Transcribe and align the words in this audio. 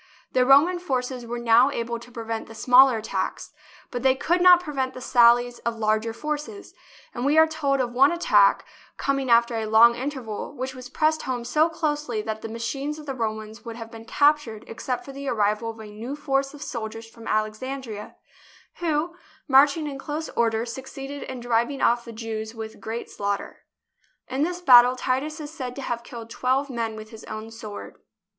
The 0.31 0.47
Roman 0.47 0.79
forces 0.79 1.27
were 1.27 1.37
now 1.37 1.69
able 1.69 1.99
to 1.99 2.11
pre 2.11 2.23
vent 2.23 2.47
the 2.47 2.55
smaller 2.55 2.97
attacks, 2.97 3.53
but 3.91 4.01
they 4.01 4.15
could 4.15 4.41
not 4.41 4.59
prevent 4.59 4.95
the 4.95 4.99
sallies 4.99 5.59
of 5.59 5.77
larger 5.77 6.11
forces, 6.11 6.73
and 7.13 7.23
we 7.23 7.37
are 7.37 7.45
told 7.45 7.79
of 7.79 7.93
one 7.93 8.11
attack, 8.11 8.65
coming 8.97 9.29
after 9.29 9.55
a 9.57 9.67
long 9.67 9.93
interval, 9.93 10.57
which 10.57 10.73
was 10.73 10.89
pressed 10.89 11.21
home 11.21 11.45
so 11.45 11.69
closely 11.69 12.19
that 12.23 12.41
the 12.41 12.49
machines 12.49 12.97
of 12.97 13.05
the 13.05 13.13
Romans 13.13 13.63
would 13.63 13.75
have 13.75 13.91
been 13.91 14.05
captured 14.05 14.63
except 14.65 15.05
for 15.05 15.11
the 15.11 15.27
arrival 15.27 15.69
of 15.69 15.79
a 15.79 15.85
new 15.85 16.15
force 16.15 16.55
of 16.55 16.63
soldiers 16.63 17.07
from 17.07 17.27
Alexandria, 17.27 18.15
who, 18.77 19.15
marching 19.47 19.85
in 19.85 19.99
close 19.99 20.29
order, 20.29 20.65
succeeded 20.65 21.21
in 21.21 21.39
driving 21.41 21.79
off 21.79 22.05
the 22.05 22.11
Jews 22.11 22.55
with 22.55 22.81
great 22.81 23.07
slaughter. 23.11 23.65
In 24.27 24.41
this 24.41 24.61
battle 24.61 24.95
Titus 24.95 25.39
is 25.39 25.51
said 25.51 25.75
to 25.75 25.83
have 25.83 26.01
killed 26.03 26.31
twelve 26.31 26.71
men 26.71 26.95
with 26.95 27.11
his 27.11 27.23
own 27.25 27.51
sword. 27.51 27.99